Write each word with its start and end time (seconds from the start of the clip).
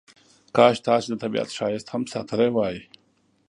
کاش 0.55 0.75
تاسې 0.87 1.07
د 1.09 1.15
طبیعت 1.23 1.49
ښایست 1.57 1.87
هم 1.89 2.03
ساتلی 2.13 2.49
وای. 2.53 2.77